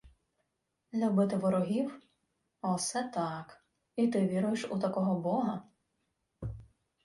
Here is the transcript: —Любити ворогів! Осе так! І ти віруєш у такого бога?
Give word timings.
—Любити 0.93 1.37
ворогів! 1.37 2.01
Осе 2.61 3.03
так! 3.13 3.63
І 3.95 4.07
ти 4.07 4.27
віруєш 4.27 4.67
у 4.69 4.79
такого 4.79 5.19
бога? 5.19 5.61